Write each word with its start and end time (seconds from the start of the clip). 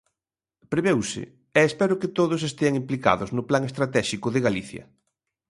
Preveuse, 0.71 1.23
e 1.57 1.59
espero 1.69 1.99
que 2.01 2.13
todos 2.19 2.41
estean 2.49 2.77
implicados 2.81 3.29
no 3.35 3.43
Plan 3.49 3.63
estratéxico 3.69 4.27
de 4.31 4.43
Galicia. 4.47 4.83